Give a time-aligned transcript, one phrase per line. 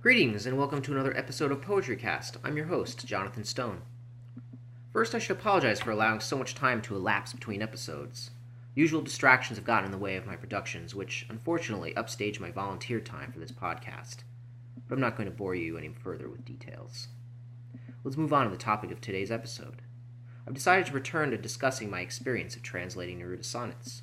[0.00, 2.36] Greetings and welcome to another episode of Poetry Cast.
[2.44, 3.82] I'm your host, Jonathan Stone.
[4.92, 8.30] First, I should apologize for allowing so much time to elapse between episodes.
[8.76, 13.00] Usual distractions have gotten in the way of my productions, which unfortunately upstage my volunteer
[13.00, 14.18] time for this podcast.
[14.86, 17.08] But I'm not going to bore you any further with details.
[18.04, 19.82] Let's move on to the topic of today's episode.
[20.46, 24.02] I've decided to return to discussing my experience of translating Neruda sonnets.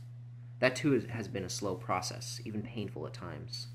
[0.60, 3.68] That too has been a slow process, even painful at times.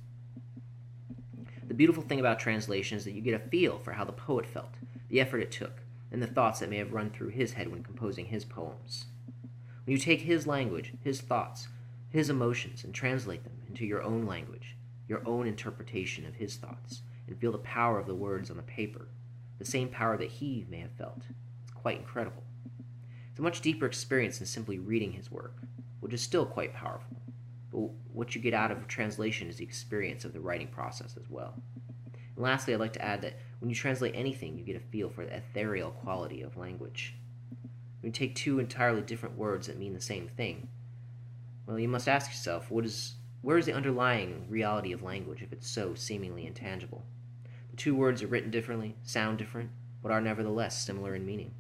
[1.71, 4.45] The beautiful thing about translation is that you get a feel for how the poet
[4.45, 4.75] felt,
[5.09, 7.85] the effort it took, and the thoughts that may have run through his head when
[7.85, 9.05] composing his poems.
[9.85, 11.69] When you take his language, his thoughts,
[12.09, 14.75] his emotions, and translate them into your own language,
[15.07, 18.65] your own interpretation of his thoughts, and feel the power of the words on the
[18.65, 19.07] paper,
[19.61, 21.23] the same power that he may have felt,
[21.63, 22.43] it's quite incredible.
[23.31, 25.55] It's a much deeper experience than simply reading his work,
[26.01, 27.17] which is still quite powerful.
[27.73, 31.29] But what you get out of translation is the experience of the writing process as
[31.29, 31.55] well.
[32.07, 35.09] And lastly, I'd like to add that when you translate anything, you get a feel
[35.09, 37.15] for the ethereal quality of language.
[38.01, 40.69] When you take two entirely different words that mean the same thing,
[41.67, 45.53] well, you must ask yourself, what is, where is the underlying reality of language if
[45.53, 47.05] it's so seemingly intangible?
[47.71, 49.71] The two words are written differently, sound different,
[50.03, 51.55] but are nevertheless similar in meaning.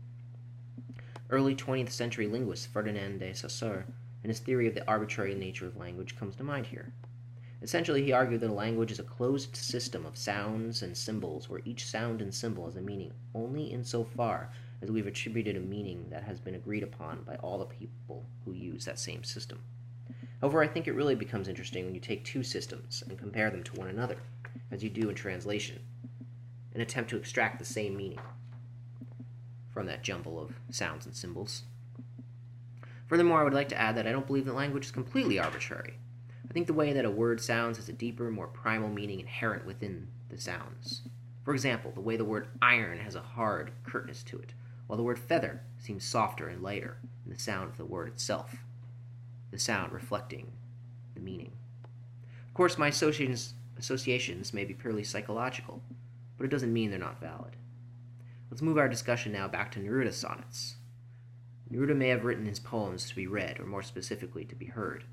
[1.28, 3.86] Early 20th century linguist Ferdinand de Saussure
[4.22, 6.92] and his theory of the arbitrary nature of language comes to mind here.
[7.62, 11.60] Essentially, he argued that a language is a closed system of sounds and symbols where
[11.64, 14.50] each sound and symbol has a meaning only insofar
[14.82, 18.52] as we've attributed a meaning that has been agreed upon by all the people who
[18.52, 19.58] use that same system.
[20.40, 23.62] However, I think it really becomes interesting when you take two systems and compare them
[23.64, 24.16] to one another,
[24.70, 25.80] as you do in translation,
[26.72, 28.20] and attempt to extract the same meaning
[29.68, 31.64] from that jumble of sounds and symbols.
[33.10, 35.94] Furthermore, I would like to add that I don't believe that language is completely arbitrary.
[36.48, 39.66] I think the way that a word sounds has a deeper, more primal meaning inherent
[39.66, 41.02] within the sounds.
[41.44, 44.54] For example, the way the word iron has a hard curtness to it,
[44.86, 48.58] while the word feather seems softer and lighter in the sound of the word itself,
[49.50, 50.52] the sound reflecting
[51.14, 51.50] the meaning.
[52.46, 55.82] Of course, my associations, associations may be purely psychological,
[56.38, 57.56] but it doesn't mean they're not valid.
[58.52, 60.76] Let's move our discussion now back to Neruda's sonnets.
[61.72, 65.04] Neruda may have written his poems to be read, or more specifically, to be heard.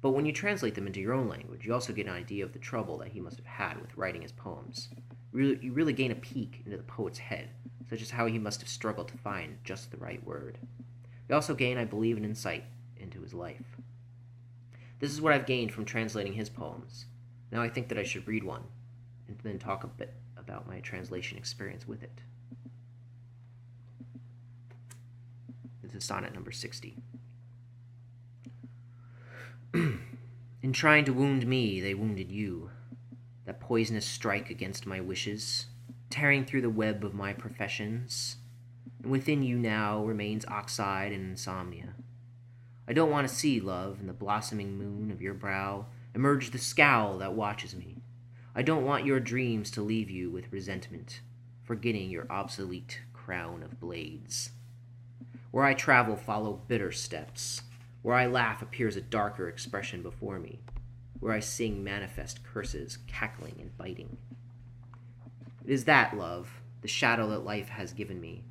[0.00, 2.52] But when you translate them into your own language, you also get an idea of
[2.52, 4.88] the trouble that he must have had with writing his poems.
[5.32, 7.50] You really gain a peek into the poet's head,
[7.90, 10.58] such as how he must have struggled to find just the right word.
[11.28, 12.64] You also gain, I believe, an insight
[12.96, 13.76] into his life.
[14.98, 17.06] This is what I've gained from translating his poems.
[17.52, 18.62] Now I think that I should read one,
[19.28, 22.20] and then talk a bit about my translation experience with it.
[26.00, 26.96] Sonnet number 60.
[29.74, 32.70] In trying to wound me, they wounded you.
[33.44, 35.66] That poisonous strike against my wishes,
[36.10, 38.36] tearing through the web of my professions.
[39.02, 41.94] And within you now remains oxide and insomnia.
[42.88, 46.58] I don't want to see, love, in the blossoming moon of your brow emerge the
[46.58, 47.96] scowl that watches me.
[48.54, 51.20] I don't want your dreams to leave you with resentment,
[51.62, 54.50] forgetting your obsolete crown of blades.
[55.56, 57.62] Where I travel, follow bitter steps.
[58.02, 60.60] Where I laugh appears a darker expression before me.
[61.18, 64.18] Where I sing manifest curses, cackling and biting.
[65.64, 68.44] It is that, love, the shadow that life has given me,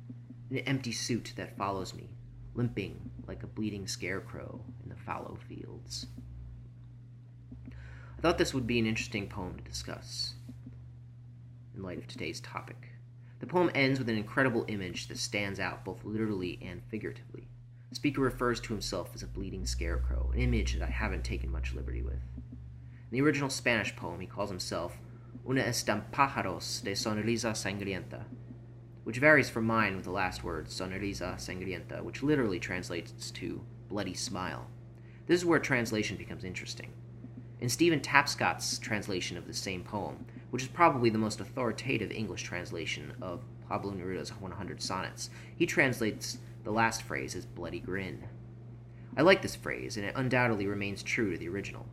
[0.50, 2.10] an empty suit that follows me,
[2.56, 6.06] limping like a bleeding scarecrow in the fallow fields.
[8.18, 10.34] I thought this would be an interesting poem to discuss
[11.76, 12.85] in light of today's topic.
[13.38, 17.48] The poem ends with an incredible image that stands out both literally and figuratively.
[17.90, 21.50] The speaker refers to himself as a bleeding scarecrow, an image that I haven't taken
[21.50, 22.14] much liberty with.
[22.14, 24.98] In the original Spanish poem, he calls himself
[25.48, 28.24] Una espantapájaros de sonrisa sangrienta,
[29.04, 34.14] which varies from mine with the last word, sonrisa sangrienta, which literally translates to bloody
[34.14, 34.66] smile.
[35.26, 36.92] This is where translation becomes interesting.
[37.58, 42.42] In Stephen Tapscott's translation of the same poem, which is probably the most authoritative English
[42.42, 48.24] translation of Pablo Neruda's 100 sonnets, he translates the last phrase as bloody grin.
[49.16, 51.86] I like this phrase, and it undoubtedly remains true to the original.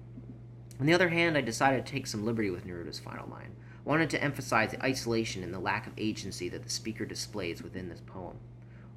[0.82, 3.56] On the other hand, I decided to take some liberty with Neruda's final line.
[3.86, 7.64] I wanted to emphasize the isolation and the lack of agency that the speaker displays
[7.64, 8.38] within this poem.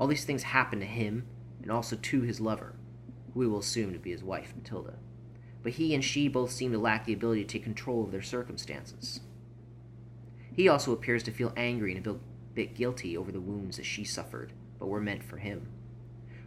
[0.01, 1.27] All these things happen to him,
[1.63, 2.75] and also to his lover,
[3.33, 4.95] who we will assume to be his wife, Matilda
[5.67, 8.23] but he and she both seem to lack the ability to take control of their
[8.23, 9.19] circumstances.
[10.55, 12.15] He also appears to feel angry and a
[12.55, 15.67] bit guilty over the wounds that she suffered, but were meant for him.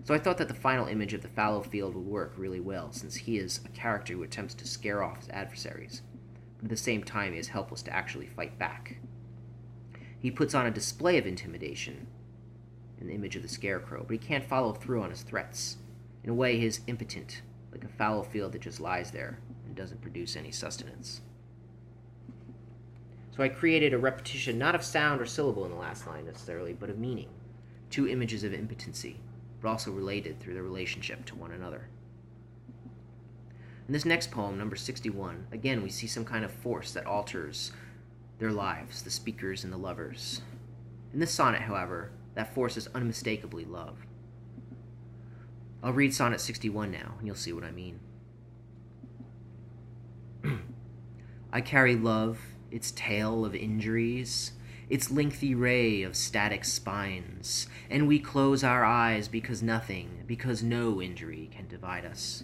[0.06, 2.94] So I thought that the final image of the fallow field would work really well,
[2.94, 6.02] since he is a character who attempts to scare off his adversaries,
[6.56, 9.00] but at the same time he is helpless to actually fight back.
[10.18, 12.08] He puts on a display of intimidation
[13.02, 15.76] in the image of the scarecrow, but he can't follow through on his threats.
[16.24, 19.76] In a way, he is impotent, like a fallow field that just lies there and
[19.76, 21.22] doesn't produce any sustenance.
[23.36, 26.74] So I created a repetition not of sound or syllable in the last line necessarily,
[26.74, 27.30] but of meaning.
[27.90, 29.20] Two images of impotency,
[29.62, 31.88] but also related through their relationship to one another.
[33.88, 37.72] In this next poem, number 61, again we see some kind of force that alters
[38.40, 40.42] their lives, the speakers and the lovers.
[41.14, 44.06] In this sonnet, however, that force is unmistakably love.
[45.82, 48.00] I'll read Sonnet 61 now, and you'll see what I mean.
[51.54, 52.40] I carry love,
[52.70, 54.54] its tale of injuries,
[54.90, 61.02] its lengthy ray of static spines, and we close our eyes because nothing, because no
[61.02, 62.44] injury can divide us.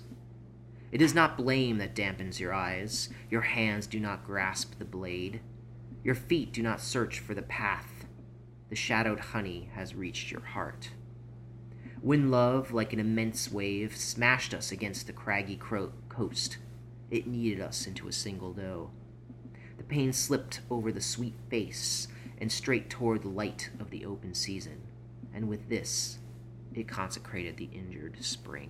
[0.92, 5.42] It is not blame that dampens your eyes, your hands do not grasp the blade,
[6.04, 8.06] your feet do not search for the path,
[8.70, 10.92] the shadowed honey has reached your heart.
[12.06, 16.60] When love, like an immense wave, smashed us against the craggy cro- coast,
[17.10, 18.92] it kneaded us into a single dough.
[19.80, 22.08] The pain slipped over the sweet face
[22.38, 24.84] and straight toward the light of the open season,
[25.34, 26.20] and with this,
[26.76, 28.70] it consecrated the injured spring.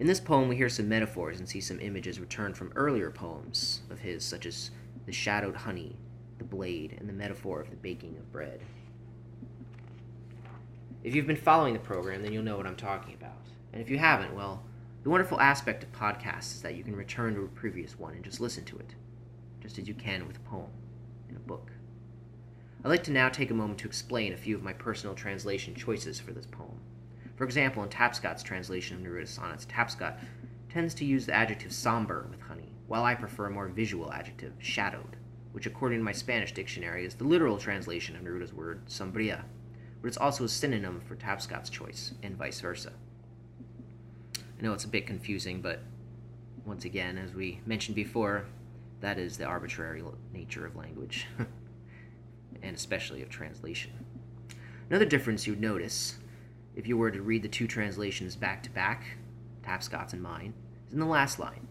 [0.00, 3.82] In this poem, we hear some metaphors and see some images returned from earlier poems
[3.90, 4.72] of his, such as
[5.06, 5.94] the shadowed honey,
[6.38, 8.60] the blade, and the metaphor of the baking of bread.
[11.04, 13.46] If you've been following the program, then you'll know what I'm talking about.
[13.72, 14.64] And if you haven't, well,
[15.04, 18.24] the wonderful aspect of podcasts is that you can return to a previous one and
[18.24, 18.94] just listen to it,
[19.60, 20.70] just as you can with a poem
[21.30, 21.70] in a book.
[22.84, 25.74] I'd like to now take a moment to explain a few of my personal translation
[25.74, 26.80] choices for this poem.
[27.36, 30.18] For example, in Tapscott's translation of Neruda's sonnets, Tapscott
[30.68, 34.52] tends to use the adjective somber with honey, while I prefer a more visual adjective,
[34.58, 35.16] shadowed,
[35.52, 39.44] which according to my Spanish dictionary is the literal translation of Neruda's word sombria,
[40.00, 42.92] but it's also a synonym for Tapscott's choice, and vice versa.
[44.36, 45.80] I know it's a bit confusing, but
[46.64, 48.44] once again, as we mentioned before,
[49.00, 50.02] that is the arbitrary
[50.32, 51.26] nature of language,
[52.62, 53.92] and especially of translation.
[54.90, 56.16] Another difference you'd notice,
[56.74, 59.18] if you were to read the two translations back to back,
[59.62, 60.54] Tapscott's and mine,
[60.86, 61.68] is in the last line.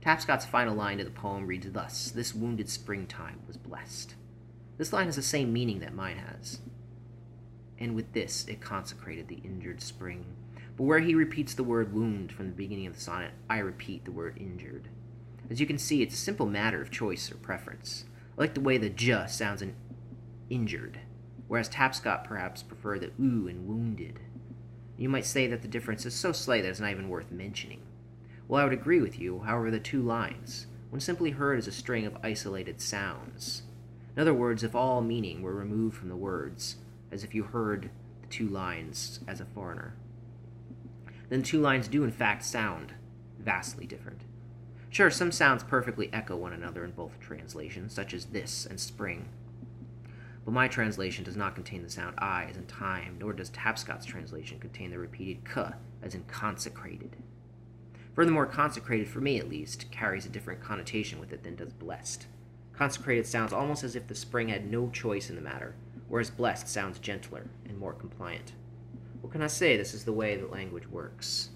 [0.00, 4.14] Tapscott's final line to the poem reads thus This wounded springtime was blessed.
[4.76, 6.60] This line has the same meaning that mine has
[7.78, 10.24] and with this it consecrated the injured spring.
[10.76, 14.04] But where he repeats the word wound from the beginning of the sonnet, I repeat
[14.04, 14.88] the word injured.
[15.50, 18.06] As you can see, it's a simple matter of choice or preference.
[18.36, 19.74] I like the way the j sounds in
[20.50, 21.00] injured,
[21.46, 24.20] whereas Tapscott perhaps preferred the oo in wounded.
[24.96, 27.82] You might say that the difference is so slight that it's not even worth mentioning.
[28.46, 31.72] Well, I would agree with you, however, the two lines, when simply heard as a
[31.72, 33.62] string of isolated sounds.
[34.16, 36.76] In other words, if all meaning were removed from the words,
[37.14, 37.88] as if you heard
[38.20, 39.94] the two lines as a foreigner.
[41.30, 42.92] Then two lines do, in fact, sound
[43.38, 44.22] vastly different.
[44.90, 49.28] Sure, some sounds perfectly echo one another in both translations, such as this and spring.
[50.44, 54.04] But my translation does not contain the sound I as in time, nor does Tapscott's
[54.04, 55.68] translation contain the repeated k
[56.02, 57.16] as in consecrated.
[58.14, 62.26] Furthermore, consecrated, for me at least, carries a different connotation with it than does blessed.
[62.72, 65.74] Consecrated sounds almost as if the spring had no choice in the matter,
[66.08, 68.52] whereas blessed sounds gentler and more compliant.
[69.20, 69.76] What can I say?
[69.76, 71.50] This is the way that language works.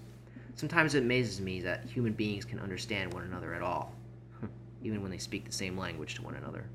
[0.55, 3.93] Sometimes it amazes me that human beings can understand one another at all,
[4.39, 4.47] hmm.
[4.83, 6.65] even when they speak the same language to one another.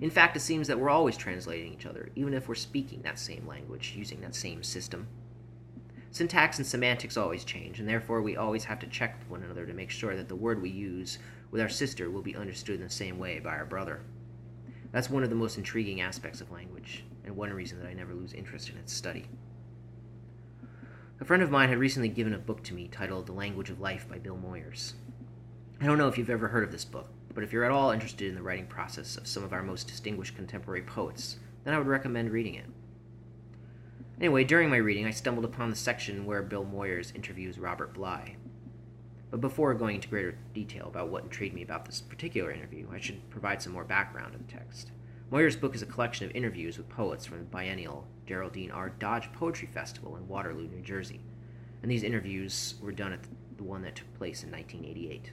[0.00, 3.18] In fact, it seems that we're always translating each other, even if we're speaking that
[3.18, 5.06] same language, using that same system.
[6.10, 9.64] Syntax and semantics always change, and therefore we always have to check with one another
[9.64, 11.18] to make sure that the word we use
[11.50, 14.02] with our sister will be understood in the same way by our brother.
[14.92, 18.14] That's one of the most intriguing aspects of language, and one reason that I never
[18.14, 19.24] lose interest in its study.
[21.18, 23.80] A friend of mine had recently given a book to me titled The Language of
[23.80, 24.92] Life by Bill Moyers.
[25.80, 27.90] I don't know if you've ever heard of this book, but if you're at all
[27.90, 31.78] interested in the writing process of some of our most distinguished contemporary poets, then I
[31.78, 32.66] would recommend reading it.
[34.18, 38.36] Anyway, during my reading, I stumbled upon the section where Bill Moyers interviews Robert Bly,
[39.32, 43.00] but before going into greater detail about what intrigued me about this particular interview, I
[43.00, 44.90] should provide some more background to the text.
[45.30, 48.90] Moyer's book is a collection of interviews with poets from the biennial Geraldine R.
[48.90, 51.22] Dodge Poetry Festival in Waterloo, New Jersey,
[51.80, 53.20] and these interviews were done at
[53.56, 55.32] the one that took place in 1988.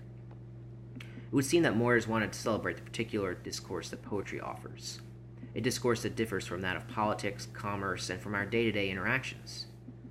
[0.97, 5.01] It would seem that Moyers wanted to celebrate the particular discourse that poetry offers,
[5.55, 8.89] a discourse that differs from that of politics, commerce, and from our day to day
[8.89, 9.65] interactions,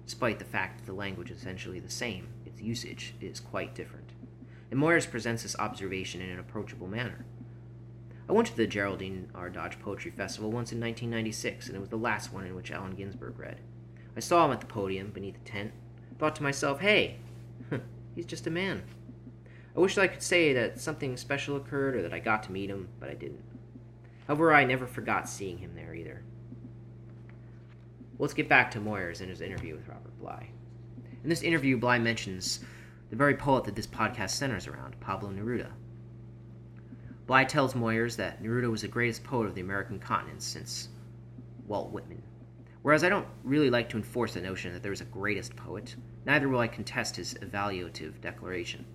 [0.05, 2.29] despite the fact that the language is essentially the same
[2.61, 4.13] usage is quite different.
[4.71, 7.25] and Moyers presents this observation in an approachable manner.
[8.29, 9.49] I went to the Geraldine R.
[9.49, 12.95] Dodge Poetry Festival once in 1996, and it was the last one in which Allen
[12.95, 13.61] Ginsberg read.
[14.15, 15.73] I saw him at the podium beneath a tent,
[16.19, 17.17] thought to myself, hey,
[18.15, 18.83] he's just a man.
[19.75, 22.69] I wish I could say that something special occurred or that I got to meet
[22.69, 23.45] him, but I didn't.
[24.27, 26.23] However, I never forgot seeing him there either.
[28.19, 30.51] Let's get back to Moyers and his interview with Robert Bly.
[31.25, 32.61] In this interview, Bly mentions
[33.11, 35.73] the very poet that this podcast centers around, Pablo Neruda.
[37.27, 40.89] Bly tells Moyers that Neruda was the greatest poet of the American continent since
[41.67, 42.23] Walt Whitman.
[42.83, 45.97] Whereas I don't really like to enforce the notion that there is a greatest poet,
[46.25, 48.87] neither will I contest his evaluative declaration.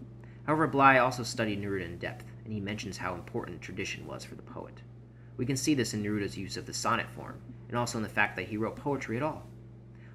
[0.48, 4.36] However, Bly also studied Neruda in depth, and he mentions how important tradition was for
[4.36, 4.82] the poet.
[5.36, 8.10] We can see this in Neruda's use of the sonnet form, and also in the
[8.10, 9.46] fact that he wrote poetry at all.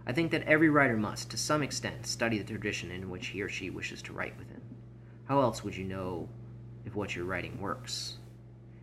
[0.08, 3.42] I think that every writer must, to some extent, study the tradition in which he
[3.42, 4.62] or she wishes to write within.
[5.26, 6.30] How else would you know
[6.86, 8.16] if what you're writing works?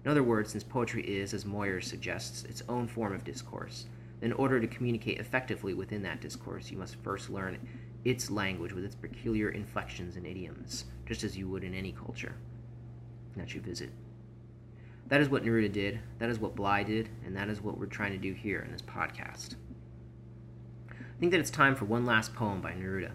[0.03, 3.87] In other words, since poetry is, as Moyers suggests, its own form of discourse,
[4.21, 7.57] in order to communicate effectively within that discourse, you must first learn
[8.03, 12.35] its language with its peculiar inflections and idioms, just as you would in any culture
[13.35, 13.89] that you visit.
[15.07, 17.87] That is what Neruda did, that is what Bly did, and that is what we're
[17.87, 19.55] trying to do here in this podcast.
[21.15, 23.11] I think that it's time for one last poem by Neruda.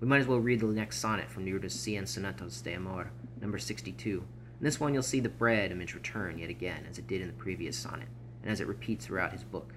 [0.00, 3.58] We might as well read the next sonnet from Neruda's Cien Sonetos de Amor, number
[3.58, 4.24] 62.
[4.60, 7.26] In this one, you'll see the bread image return yet again, as it did in
[7.26, 8.08] the previous sonnet,
[8.42, 9.74] and as it repeats throughout his book.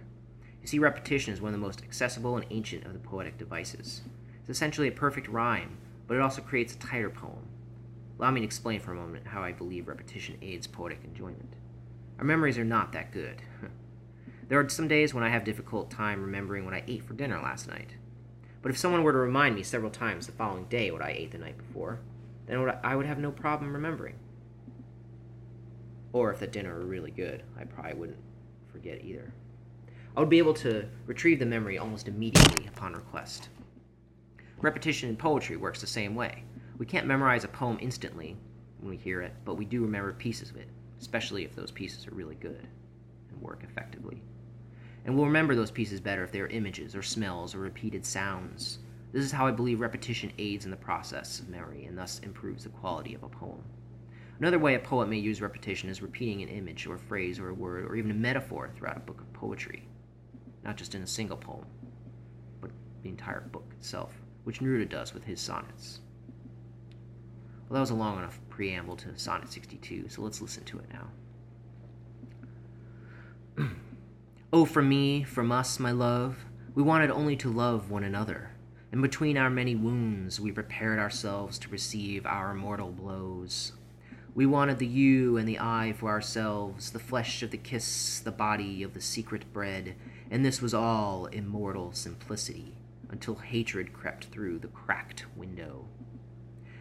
[0.61, 4.01] You see, repetition is one of the most accessible and ancient of the poetic devices.
[4.39, 7.49] It's essentially a perfect rhyme, but it also creates a tighter poem.
[8.17, 11.53] Allow me to explain for a moment how I believe repetition aids poetic enjoyment.
[12.17, 13.41] Our memories are not that good.
[14.49, 17.41] There are some days when I have difficult time remembering what I ate for dinner
[17.41, 17.95] last night.
[18.61, 21.31] But if someone were to remind me several times the following day what I ate
[21.31, 21.99] the night before,
[22.45, 24.15] then I would have no problem remembering.
[26.13, 28.19] Or if the dinner were really good, I probably wouldn't
[28.71, 29.33] forget either.
[30.15, 33.49] I would be able to retrieve the memory almost immediately upon request.
[34.61, 36.45] Repetition in poetry works the same way.
[36.77, 38.37] We can't memorize a poem instantly
[38.79, 40.69] when we hear it, but we do remember pieces of it,
[41.01, 42.65] especially if those pieces are really good
[43.29, 44.21] and work effectively
[45.07, 48.79] and we'll remember those pieces better if they are images or smells or repeated sounds.
[49.13, 52.65] This is how I believe repetition aids in the process of memory and thus improves
[52.65, 53.63] the quality of a poem.
[54.37, 57.53] Another way a poet may use repetition is repeating an image or phrase or a
[57.53, 59.87] word or even a metaphor throughout a book of poetry,
[60.65, 61.65] not just in a single poem,
[62.59, 62.71] but
[63.01, 64.11] the entire book itself,
[64.43, 66.01] which Neruda does with his sonnets.
[67.69, 70.85] Well, that was a long enough preamble to Sonnet 62, so let's listen to it
[70.91, 71.07] now.
[74.53, 78.51] Oh, from me, from us, my love, we wanted only to love one another.
[78.93, 83.73] And between our many wounds, we prepared ourselves to receive our mortal blows.
[84.33, 88.31] We wanted the you and the I for ourselves, the flesh of the kiss, the
[88.31, 89.95] body of the secret bread,
[90.31, 92.77] and this was all immortal simplicity,
[93.09, 95.89] until hatred crept through the cracked window.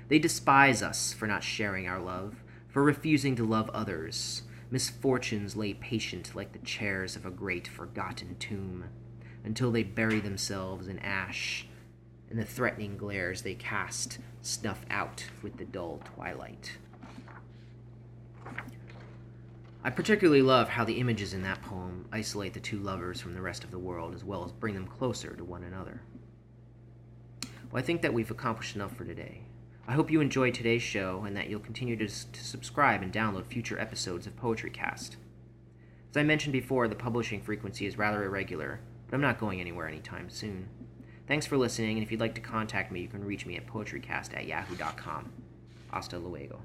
[0.07, 5.75] They despise us for not sharing our love, for refusing to love others, misfortunes lay
[5.75, 8.85] patient like the chairs of a great forgotten tomb,
[9.45, 11.67] until they bury themselves in ash,
[12.29, 16.73] and the threatening glares they cast snuff out with the dull twilight.
[19.85, 23.41] I particularly love how the images in that poem isolate the two lovers from the
[23.41, 26.01] rest of the world as well as bring them closer to one another.
[27.71, 29.43] Well, I think that we've accomplished enough for today.
[29.89, 33.47] I hope you enjoyed today's show and that you'll continue to, to subscribe and download
[33.47, 35.17] future episodes of Poetry Cast.
[36.11, 39.87] As I mentioned before, the publishing frequency is rather irregular, but I'm not going anywhere
[39.87, 40.69] anytime soon.
[41.29, 43.67] Thanks for listening, and if you'd like to contact me, you can reach me at
[43.67, 45.33] poetrycast at yahoo.com.
[45.93, 46.61] Hasta luego.